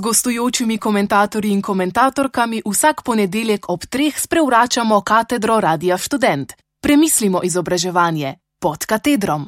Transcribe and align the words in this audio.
z 0.00 0.02
gostujočimi 0.08 0.76
komentatorji 0.86 1.50
in 1.56 1.62
komentatorkami 1.70 2.58
vsak 2.72 2.96
ponedeljek 3.08 3.62
ob 3.74 3.80
treh 3.92 4.14
sprevračamo 4.24 4.96
katedro 5.10 5.60
Radia 5.66 5.96
Student. 6.06 6.48
Premislimo 6.84 7.38
izobraževanje 7.48 8.28
pod 8.64 8.80
katedrom. 8.90 9.42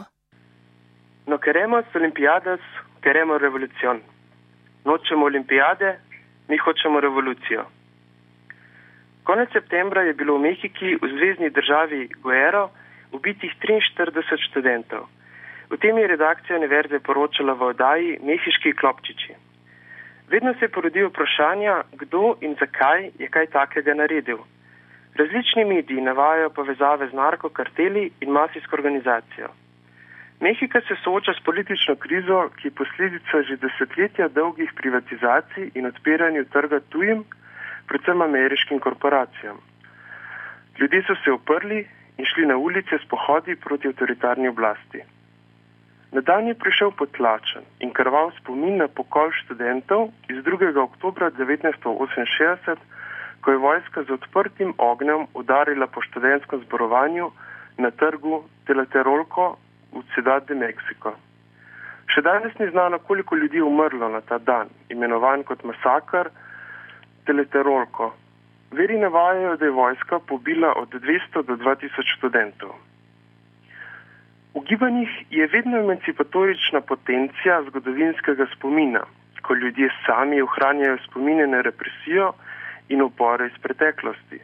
No 1.31 1.37
queremos 1.45 1.85
olimpiadas, 1.99 2.61
queremos 3.05 3.39
revolucion. 3.47 3.97
Nočemo 4.85 5.25
olimpijade, 5.31 5.89
mi 6.49 6.57
hočemo 6.65 7.01
revolucijo. 7.01 7.63
Konec 9.29 9.49
septembra 9.53 10.03
je 10.03 10.13
bilo 10.21 10.37
v 10.37 10.43
Mehiki 10.47 10.91
v 11.03 11.05
zvezdni 11.17 11.49
državi 11.59 12.01
Guero 12.23 12.65
ubitih 13.17 13.53
43 13.63 14.37
študentov. 14.49 15.03
O 15.73 15.77
tem 15.77 15.99
je 15.99 16.13
redakcija 16.15 16.59
univerze 16.61 17.01
poročala 17.01 17.53
v 17.53 17.63
oddaji 17.73 18.19
Mehiški 18.21 18.77
klopčiči. 18.81 19.42
Vedno 20.31 20.55
se 20.61 20.69
porodijo 20.69 21.09
vprašanja, 21.09 21.83
kdo 21.93 22.35
in 22.41 22.57
zakaj 22.61 23.11
je 23.19 23.29
kaj 23.29 23.47
takega 23.47 23.95
naredil. 23.95 24.39
Različni 25.15 25.65
mediji 25.65 26.01
navajajo 26.01 26.51
povezave 26.51 27.09
z 27.09 27.13
narkokarteli 27.13 28.11
in 28.21 28.31
masijsko 28.31 28.77
organizacijo. 28.77 29.49
Mehika 30.41 30.81
se 30.81 30.95
sooča 31.05 31.33
s 31.33 31.45
politično 31.45 31.97
krizo, 31.97 32.49
ki 32.57 32.69
je 32.69 32.77
posledica 32.81 33.43
že 33.49 33.57
desetletja 33.57 34.29
dolgih 34.29 34.73
privatizacij 34.77 35.71
in 35.75 35.87
odpiranju 35.87 36.45
trga 36.45 36.81
tujim, 36.81 37.25
predvsem 37.87 38.23
ameriškim 38.23 38.79
korporacijam. 38.79 39.61
Ljudje 40.79 41.03
so 41.07 41.15
se 41.25 41.33
oprli 41.33 41.87
in 42.19 42.25
šli 42.25 42.47
na 42.47 42.57
ulice 42.57 42.99
s 42.99 43.09
pohodi 43.09 43.57
proti 43.57 43.89
avtoritarni 43.89 44.49
oblasti. 44.49 45.03
Na 46.13 46.21
dan 46.21 46.47
je 46.47 46.55
prišel 46.55 46.91
potlačen 46.93 47.65
in 47.81 47.91
krval 47.97 48.33
spomin 48.37 48.77
na 48.77 48.89
pokol 48.89 49.33
študentov 49.33 50.11
iz 50.29 50.45
2. 50.45 50.77
oktobra 50.77 51.31
1968, 51.33 52.77
ko 53.41 53.51
je 53.51 53.57
vojska 53.57 54.05
z 54.05 54.11
odprtim 54.21 54.75
ognjem 54.77 55.25
udarila 55.35 55.87
po 55.89 56.05
študentskem 56.05 56.61
zborovanju 56.69 57.33
na 57.79 57.91
trgu 57.91 58.45
Telaterolko 58.69 59.57
v 59.93 60.05
Ciudad 60.13 60.45
de 60.45 60.55
Mexico. 60.55 61.17
Še 62.13 62.21
danes 62.21 62.53
ni 62.61 62.69
znano, 62.69 63.01
koliko 63.01 63.37
ljudi 63.37 63.57
je 63.57 63.65
umrlo 63.65 64.09
na 64.13 64.21
ta 64.21 64.37
dan, 64.39 64.69
imenovan 64.93 65.49
kot 65.49 65.65
masakr 65.65 66.29
Telaterolko. 67.25 68.13
Veri 68.77 69.01
navajajo, 69.01 69.57
da 69.57 69.65
je 69.65 69.79
vojska 69.81 70.21
pobila 70.29 70.77
od 70.77 70.93
200 70.93 71.43
do 71.49 71.57
2000 71.57 72.05
študentov. 72.17 72.77
V 74.55 74.61
gibanjih 74.69 75.13
je 75.31 75.47
vedno 75.47 75.79
emancipatorična 75.79 76.81
potencija 76.81 77.63
zgodovinskega 77.69 78.47
spomina, 78.57 79.01
ko 79.43 79.55
ljudje 79.55 79.89
sami 80.07 80.43
ohranjajo 80.43 80.99
spomine 81.07 81.47
na 81.47 81.61
represijo 81.61 82.33
in 82.89 83.03
upore 83.03 83.47
iz 83.47 83.57
preteklosti. 83.63 84.41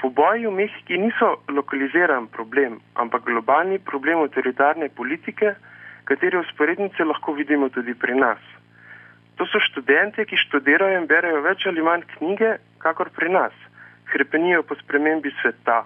Poboji 0.00 0.46
v 0.46 0.52
Mehiki 0.56 0.98
niso 0.98 1.28
lokaliziran 1.48 2.26
problem, 2.32 2.80
ampak 2.94 3.24
globalni 3.24 3.78
problem 3.78 4.24
avtoritarne 4.24 4.88
politike, 4.88 5.52
katere 6.04 6.40
usporednice 6.40 7.04
lahko 7.04 7.36
vidimo 7.36 7.68
tudi 7.68 7.94
pri 7.94 8.16
nas. 8.16 8.40
To 9.36 9.44
so 9.46 9.60
študente, 9.60 10.24
ki 10.24 10.36
študirajo 10.48 10.96
in 10.96 11.06
berajo 11.06 11.44
več 11.44 11.68
ali 11.68 11.84
manj 11.84 12.08
knjige, 12.16 12.56
kakor 12.78 13.12
pri 13.12 13.28
nas, 13.36 13.52
krepenijo 14.08 14.62
po 14.62 14.80
spremembi 14.80 15.28
sveta 15.42 15.82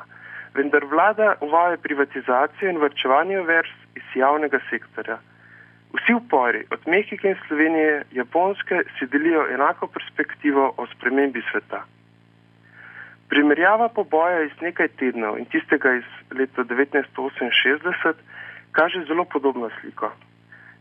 vendar 0.55 0.85
vlada 0.85 1.35
uvaja 1.41 1.77
privatizacijo 1.77 2.71
in 2.71 2.79
vrčevanje 2.79 3.41
vers 3.43 3.71
iz 3.97 4.03
javnega 4.15 4.59
sektorja. 4.71 5.19
Vsi 5.95 6.15
upori 6.15 6.65
od 6.71 6.81
Mehike 6.87 7.29
in 7.29 7.37
Slovenije, 7.47 8.03
Japonske 8.13 8.83
si 8.99 9.07
delijo 9.07 9.47
enako 9.55 9.87
perspektivo 9.87 10.75
o 10.77 10.87
spremembi 10.87 11.43
sveta. 11.51 11.85
Primerjava 13.29 13.89
poboja 13.89 14.43
iz 14.43 14.53
nekaj 14.61 14.89
tednov 14.89 15.39
in 15.39 15.45
tistega 15.45 15.95
iz 15.95 16.09
leta 16.39 16.65
1968 16.65 18.13
kaže 18.73 19.05
zelo 19.09 19.25
podobno 19.25 19.71
sliko. 19.81 20.11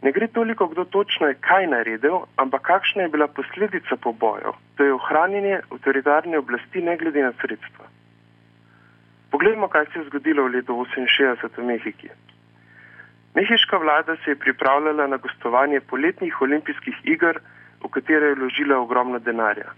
Ne 0.02 0.12
gre 0.12 0.28
toliko, 0.28 0.68
kdo 0.68 0.84
točno 0.84 1.28
je 1.28 1.40
kaj 1.40 1.68
naredil, 1.68 2.18
ampak 2.36 2.62
kakšna 2.62 3.02
je 3.02 3.10
bila 3.10 3.28
posledica 3.28 3.96
pobojev, 3.96 4.52
to 4.76 4.84
je 4.84 4.94
ohranjanje 4.94 5.60
avtoritarne 5.72 6.38
oblasti 6.38 6.82
ne 6.82 6.98
glede 6.98 7.24
na 7.24 7.32
sredstva. 7.42 7.86
Poglejmo, 9.34 9.68
kaj 9.68 9.86
se 9.86 10.00
je 10.00 10.06
zgodilo 10.06 10.44
v 10.46 10.52
letu 10.54 10.74
1968 10.78 11.58
v 11.58 11.64
Mehiki. 11.66 12.10
Mehiška 13.34 13.78
vlada 13.82 14.16
se 14.16 14.32
je 14.32 14.36
pripravljala 14.36 15.08
na 15.08 15.18
gostovanje 15.18 15.80
poletnih 15.82 16.42
olimpijskih 16.42 17.00
iger, 17.04 17.40
v 17.82 17.90
katere 17.90 18.30
je 18.30 18.36
vložila 18.36 18.78
ogromno 18.78 19.20
denarja. 19.20 19.74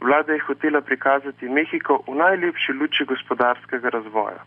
Vlada 0.00 0.32
je 0.32 0.42
hotela 0.46 0.80
prikazati 0.80 1.48
Mehiko 1.48 2.02
v 2.08 2.16
najlepši 2.18 2.72
luči 2.72 3.04
gospodarskega 3.04 3.88
razvoja. 3.88 4.42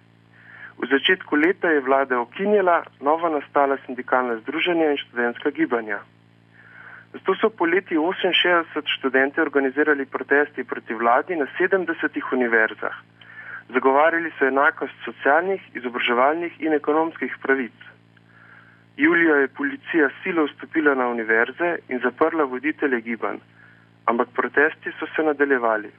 V 0.81 0.89
začetku 0.91 1.35
leta 1.35 1.71
je 1.71 1.85
vlada 1.87 2.19
okinjala 2.19 2.83
novo 2.99 3.29
nastala 3.29 3.77
sindikalna 3.85 4.35
združenja 4.43 4.91
in 4.91 4.97
študentska 4.97 5.49
gibanja. 5.55 5.99
Zato 7.13 7.35
so 7.39 7.49
poleti 7.49 7.95
68 7.95 8.83
študente 8.99 9.41
organizirali 9.41 10.05
protesti 10.05 10.63
proti 10.63 10.93
vladi 10.93 11.35
na 11.35 11.47
70 11.59 11.87
univerzah. 12.33 12.95
Zagovarjali 13.73 14.31
so 14.37 14.45
enakost 14.47 15.05
socialnih, 15.05 15.61
izobraževalnih 15.79 16.59
in 16.59 16.73
ekonomskih 16.73 17.35
pravic. 17.41 17.73
Julija 18.97 19.35
je 19.35 19.47
policija 19.47 20.09
silo 20.23 20.45
vstopila 20.45 20.95
na 20.95 21.07
univerze 21.07 21.77
in 21.89 21.99
zaprla 22.03 22.43
voditelje 22.43 23.01
gibanj, 23.01 23.39
ampak 24.05 24.27
protesti 24.35 24.91
so 24.99 25.07
se 25.15 25.23
nadaljevali. 25.23 25.91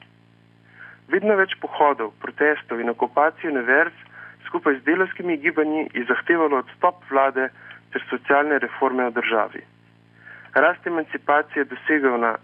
Vedno 1.09 1.37
več 1.37 1.57
pohodov, 1.61 2.13
protestov 2.21 2.81
in 2.81 2.93
okupacij 2.93 3.51
univerz 3.51 3.97
skupaj 4.47 4.77
z 4.79 4.85
delovskimi 4.85 5.37
gibanji 5.41 5.89
je 5.95 6.05
zahtevalo 6.05 6.59
odstop 6.61 7.01
vlade 7.11 7.49
ter 7.93 8.05
socialne 8.11 8.59
reforme 8.59 9.09
v 9.09 9.15
državi. 9.17 9.63
Rast 10.55 10.87
emancipacije 10.87 11.63
je 11.63 11.71
dosegel 11.73 12.19
na 12.21 12.37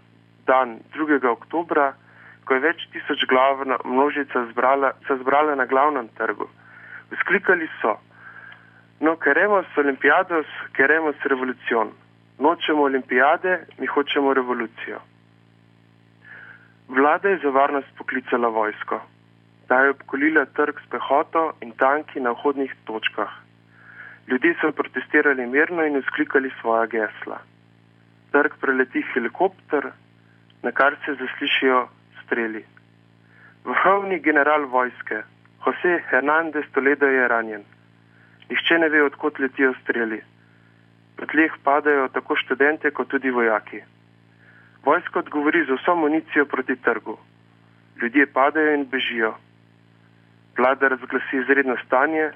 dan 0.45 0.79
2. 0.97 1.21
oktobra 1.29 1.93
ko 2.49 2.57
je 2.57 2.65
več 2.65 2.79
tisoč 2.89 3.27
glavna 3.29 3.77
množica 3.85 4.41
zbrala, 4.49 4.95
se 5.05 5.19
zbrala 5.21 5.53
na 5.53 5.67
glavnem 5.69 6.07
trgu. 6.17 6.47
Vzklikali 7.13 7.67
so, 7.77 7.91
no, 9.05 9.13
queremos 9.21 9.69
olimpiados, 9.77 10.49
queremos 10.73 11.15
revolucion. 11.29 11.91
Nočemo 12.41 12.87
olimpijade, 12.87 13.67
mi 13.77 13.85
hočemo 13.85 14.33
revolucijo. 14.33 14.97
Vlada 16.89 17.29
je 17.29 17.37
za 17.43 17.51
varnost 17.53 17.93
poklicala 17.97 18.49
vojsko. 18.49 18.97
Ta 19.67 19.83
je 19.83 19.93
obkolila 19.93 20.47
trg 20.57 20.81
s 20.81 20.89
pehoto 20.89 21.51
in 21.61 21.75
tanki 21.77 22.19
na 22.19 22.33
vhodnih 22.33 22.73
točkah. 22.89 23.29
Ljudje 24.27 24.55
so 24.61 24.71
protestirali 24.71 25.45
mirno 25.45 25.85
in 25.85 26.01
vzklikali 26.01 26.49
svoja 26.61 26.89
gesla. 26.89 27.37
Trg 28.33 28.57
preleti 28.61 29.05
helikopter, 29.13 29.91
na 30.63 30.71
kar 30.71 30.97
se 31.05 31.13
zaslišijo 31.13 31.85
streli. 32.29 32.61
Vrhovni 33.65 34.19
general 34.21 34.69
vojske 34.69 35.23
Jose 35.65 35.99
Hernandez 36.09 36.65
Toledo 36.73 37.05
je 37.05 37.27
ranjen. 37.27 37.63
Nihče 38.49 38.77
ne 38.79 38.89
ve, 38.89 39.01
odkot 39.03 39.39
letijo 39.39 39.73
streli. 39.81 40.21
Po 41.17 41.25
tleh 41.25 41.51
padajo 41.63 42.07
tako 42.13 42.37
študente, 42.39 42.91
kot 42.91 43.09
tudi 43.11 43.29
vojaki. 43.29 43.81
Vojska 44.85 45.19
odgovori 45.19 45.65
z 45.65 45.75
vso 45.75 45.95
municijo 45.95 46.45
proti 46.45 46.75
trgu. 46.75 47.17
Ljudje 48.01 48.25
padajo 48.33 48.73
in 48.73 48.85
bežijo. 48.85 49.33
Vlada 50.57 50.87
razglasi 50.87 51.41
izredno 51.41 51.75
stanje, 51.85 52.31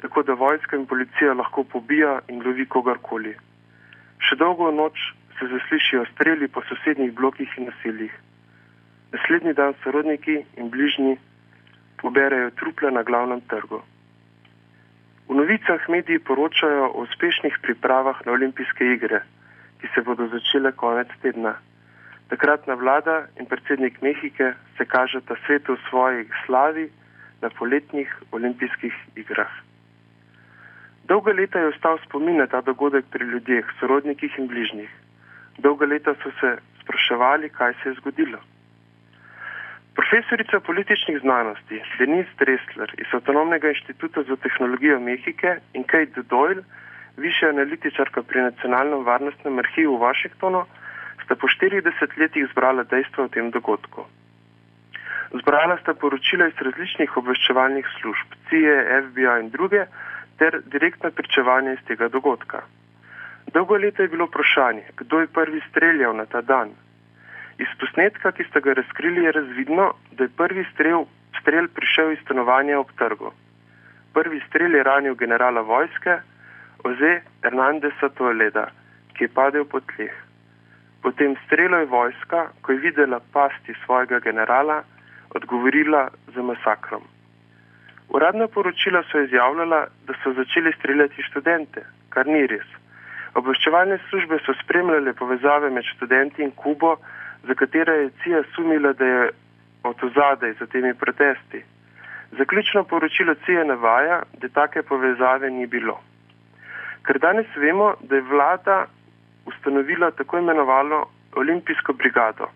tako 0.00 0.22
da 0.22 0.38
vojska 0.38 0.76
in 0.76 0.86
policija 0.86 1.34
lahko 1.34 1.64
pobija 1.64 2.20
in 2.28 2.42
lovi 2.46 2.66
kogarkoli. 2.66 3.34
Še 4.20 4.36
dolgo 4.36 4.70
noč 4.70 4.94
se 5.38 5.48
zaslišijo 5.48 6.04
streli 6.14 6.48
po 6.48 6.62
sosednjih 6.68 7.12
blokih 7.12 7.58
in 7.58 7.66
naseljih. 7.72 8.14
Naslednji 9.12 9.52
dan 9.54 9.74
sorodniki 9.82 10.44
in 10.56 10.70
bližnji 10.70 11.16
poberajo 12.02 12.50
truple 12.50 12.90
na 12.90 13.02
glavnem 13.02 13.40
trgu. 13.40 13.82
V 15.28 15.34
novicah 15.34 15.88
mediji 15.88 16.18
poročajo 16.18 16.86
o 16.90 17.02
uspešnih 17.02 17.58
pripravah 17.62 18.22
na 18.26 18.32
olimpijske 18.32 18.84
igre, 18.94 19.20
ki 19.80 19.88
se 19.94 20.02
bodo 20.02 20.28
začele 20.28 20.72
konec 20.72 21.10
tedna. 21.22 21.54
Takratna 22.30 22.74
vlada 22.74 23.26
in 23.38 23.46
predsednik 23.46 24.02
Mehike 24.02 24.52
se 24.78 24.84
kažeta 24.84 25.34
svetu 25.46 25.74
v 25.74 25.84
svoji 25.90 26.28
slavi 26.46 26.90
na 27.42 27.50
poletnih 27.50 28.10
olimpijskih 28.32 28.94
igrah. 29.16 29.50
Dolga 31.10 31.32
leta 31.32 31.58
je 31.58 31.72
ostal 31.74 31.98
spomin 32.06 32.36
na 32.38 32.46
ta 32.46 32.60
dogodek 32.60 33.04
pri 33.10 33.24
ljudeh, 33.26 33.66
sorodnikih 33.80 34.38
in 34.38 34.46
bližnjih. 34.46 34.90
Dolga 35.58 35.86
leta 35.86 36.14
so 36.22 36.30
se 36.40 36.56
spraševali, 36.82 37.48
kaj 37.50 37.74
se 37.82 37.88
je 37.88 37.94
zgodilo. 37.98 38.38
Profesorica 40.00 40.60
političnih 40.60 41.18
znanosti 41.20 41.82
Denise 41.98 42.30
Dressler 42.38 42.90
iz 42.98 43.08
Avtonomnega 43.12 43.68
inštituta 43.68 44.22
za 44.22 44.36
tehnologijo 44.36 45.00
Mehike 45.00 45.56
in 45.74 45.84
Kate 45.84 46.22
Doyle, 46.30 46.62
višja 47.16 47.48
analitičarka 47.48 48.22
pri 48.22 48.40
Nacionalnem 48.40 49.04
varnostnem 49.04 49.58
arhivu 49.58 49.98
v 49.98 50.00
Washingtonu, 50.06 50.64
sta 51.24 51.36
po 51.36 51.52
40 51.52 52.16
letih 52.16 52.48
zbrala 52.52 52.84
dejstva 52.88 53.24
o 53.24 53.28
tem 53.28 53.50
dogodku. 53.50 54.06
Zbrala 55.42 55.76
sta 55.82 55.94
poročila 55.94 56.48
iz 56.48 56.66
različnih 56.68 57.16
obveščevalnih 57.16 57.94
služb, 58.00 58.36
CIA, 58.48 59.02
FBI 59.04 59.38
in 59.44 59.50
druge, 59.50 59.84
ter 60.38 60.62
direktna 60.64 61.10
pričevanja 61.10 61.76
iz 61.76 61.84
tega 61.88 62.08
dogodka. 62.08 62.64
Dolgo 63.52 63.76
leta 63.76 64.02
je 64.02 64.14
bilo 64.16 64.32
vprašanje, 64.32 64.94
kdo 64.96 65.20
je 65.20 65.34
prvi 65.40 65.60
streljal 65.68 66.16
na 66.16 66.24
ta 66.24 66.40
dan. 66.40 66.72
Iz 67.60 67.68
posnetka, 67.80 68.32
ki 68.32 68.44
ste 68.48 68.60
ga 68.64 68.72
razkrili, 68.78 69.24
je 69.24 69.32
razvidno, 69.36 69.92
da 70.16 70.24
je 70.24 70.36
prvi 70.36 70.64
strel, 70.72 71.04
strel 71.40 71.68
prišel 71.76 72.12
iz 72.12 72.22
stanovanja 72.24 72.78
ob 72.80 72.92
trgu. 72.98 73.32
Prvi 74.14 74.40
strel 74.48 74.74
je 74.74 74.82
ranil 74.82 75.14
generala 75.14 75.60
vojske, 75.60 76.20
Oze 76.84 77.20
Hernandesa 77.42 78.08
Toaleda, 78.16 78.70
ki 79.12 79.24
je 79.24 79.34
padel 79.34 79.66
po 79.68 79.80
tleh. 79.92 80.14
Potem 81.02 81.36
strelo 81.44 81.82
je 81.82 81.90
vojska, 81.92 82.48
ko 82.62 82.72
je 82.72 82.78
videla 82.78 83.20
pasti 83.32 83.76
svojega 83.84 84.20
generala, 84.24 84.82
odgovorila 85.36 86.08
z 86.34 86.40
masakrom. 86.40 87.04
Uradna 88.08 88.48
poročila 88.48 89.02
so 89.10 89.20
izjavljala, 89.20 89.86
da 90.06 90.14
so 90.22 90.32
začeli 90.32 90.72
streljati 90.78 91.22
študente, 91.28 91.84
kar 92.08 92.26
ni 92.26 92.46
res. 92.46 92.66
Obveščevalne 93.34 94.00
službe 94.08 94.40
so 94.44 94.56
spremljale 94.64 95.12
povezave 95.12 95.70
med 95.70 95.84
študenti 95.92 96.42
in 96.42 96.50
Kubo, 96.56 96.96
za 97.46 97.54
katero 97.54 97.92
je 97.92 98.10
CIA 98.22 98.42
sumila, 98.54 98.92
da 98.92 99.04
je 99.04 99.30
od 99.82 99.96
ozadej 100.04 100.54
za 100.60 100.66
temi 100.66 100.94
protesti. 100.94 101.64
Zaključno 102.38 102.84
poročilo 102.84 103.34
CIA 103.34 103.64
navaja, 103.64 104.22
da 104.40 104.48
take 104.48 104.82
povezave 104.82 105.50
ni 105.50 105.66
bilo. 105.66 106.00
Ker 107.06 107.18
danes 107.18 107.46
vemo, 107.56 107.94
da 108.00 108.16
je 108.16 108.22
vlada 108.22 108.86
ustanovila 109.46 110.10
tako 110.10 110.38
imenovano 110.38 111.06
olimpijsko 111.36 111.92
brigado, 111.92 112.46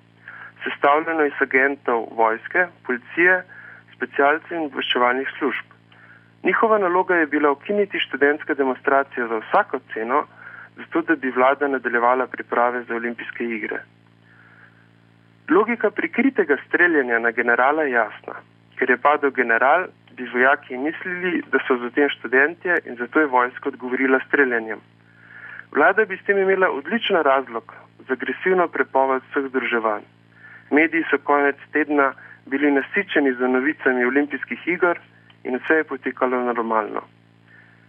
sestavljeno 0.65 1.25
iz 1.25 1.39
agentov 1.41 2.07
vojske, 2.17 2.67
policije, 2.87 3.43
specialcev 3.97 4.59
in 4.59 4.67
obveščevalnih 4.67 5.29
služb. 5.39 5.75
Njihova 6.45 6.79
naloga 6.79 7.17
je 7.17 7.27
bila 7.27 7.51
ukiniti 7.51 8.01
študentske 8.01 8.55
demonstracije 8.55 9.27
za 9.27 9.39
vsako 9.39 9.79
ceno, 9.95 10.25
zato 10.77 11.03
da 11.03 11.17
bi 11.17 11.31
vlada 11.31 11.69
nadaljevala 11.69 12.27
priprave 12.27 12.83
za 12.83 12.95
olimpijske 12.95 13.45
igre. 13.45 13.81
Logika 15.49 15.91
prikritega 15.91 16.57
streljanja 16.67 17.19
na 17.19 17.31
generala 17.31 17.83
je 17.83 17.91
jasna. 17.91 18.35
Ker 18.79 18.91
je 18.91 18.97
padel 18.97 19.31
general, 19.31 19.87
bi 20.17 20.29
vojaki 20.33 20.77
mislili, 20.77 21.43
da 21.53 21.59
so 21.67 21.77
zatem 21.77 22.09
študentje 22.09 22.79
in 22.87 22.97
zato 22.97 23.21
je 23.21 23.27
vojska 23.27 23.69
odgovorila 23.69 24.21
streljanjem. 24.27 24.81
Vlada 25.73 26.05
bi 26.05 26.17
s 26.17 26.25
tem 26.25 26.39
imela 26.39 26.71
odličen 26.71 27.17
razlog 27.17 27.75
za 28.09 28.13
agresivno 28.13 28.69
prepoved 28.69 29.23
vseh 29.31 29.49
združevanj. 29.49 30.03
Mediji 30.71 31.05
so 31.11 31.19
konec 31.19 31.57
tedna 31.73 32.13
bili 32.47 32.71
nasičeni 32.71 33.35
z 33.35 33.41
novicami 33.41 34.05
olimpijskih 34.05 34.69
igr 34.69 34.99
in 35.45 35.57
vse 35.57 35.75
je 35.75 35.85
potekalo 35.85 36.45
normalno. 36.45 37.03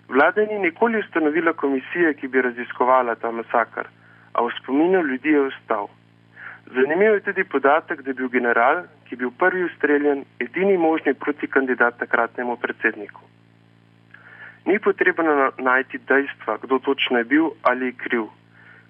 Vlada 0.09 0.41
ni 0.41 0.59
nikoli 0.59 0.99
ustanovila 0.99 1.53
komisije, 1.53 2.13
ki 2.13 2.27
bi 2.27 2.41
raziskovala 2.41 3.15
ta 3.15 3.31
masakr, 3.31 3.87
a 4.33 4.41
v 4.41 4.49
spominu 4.59 5.01
ljudi 5.01 5.29
je 5.29 5.41
ostal. 5.41 5.87
Zanimiv 6.73 7.13
je 7.13 7.19
tudi 7.19 7.43
podatek, 7.43 8.01
da 8.01 8.09
je 8.09 8.13
bil 8.13 8.29
general, 8.29 8.83
ki 9.05 9.13
je 9.13 9.17
bil 9.17 9.31
prvi 9.37 9.63
ustreljen, 9.63 10.25
edini 10.39 10.77
možni 10.77 11.13
protikandidat 11.13 11.97
takratnemu 11.97 12.57
predsedniku. 12.57 13.21
Ni 14.65 14.79
potrebno 14.79 15.51
najti 15.57 15.97
dejstva, 15.97 16.57
kdo 16.61 16.79
točno 16.79 17.17
je 17.17 17.23
bil 17.23 17.49
ali 17.61 17.85
je 17.85 17.97
kriv. 17.97 18.23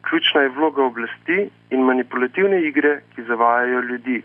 Ključna 0.02 0.42
je 0.42 0.50
vloga 0.50 0.84
oblasti 0.84 1.50
in 1.70 1.82
manipulativne 1.82 2.62
igre, 2.62 3.02
ki 3.16 3.24
zavajajo 3.24 3.82
ljudi. 3.82 4.24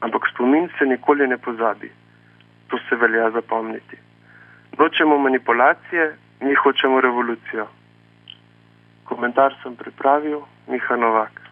Ampak 0.00 0.22
spomin 0.34 0.68
se 0.78 0.86
nikoli 0.86 1.28
ne 1.28 1.38
pozabi. 1.38 1.92
To 2.68 2.78
se 2.88 2.96
velja 2.96 3.30
zapomniti. 3.30 3.96
Nočemo 4.78 5.18
manipulacije, 5.18 6.16
mi 6.40 6.54
hočemo 6.54 7.00
revolucijo. 7.00 7.66
Komentar 9.04 9.54
sem 9.62 9.76
pripravil, 9.76 10.40
Miha 10.68 10.96
Novak. 10.96 11.43